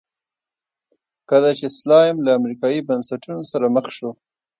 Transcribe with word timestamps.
کله 1.29 1.49
چې 1.59 1.65
سلایم 1.79 2.17
له 2.25 2.31
امریکایي 2.39 2.79
بنسټونو 2.89 3.41
سره 3.51 3.65
مخ 3.75 3.85
شو. 3.97 4.09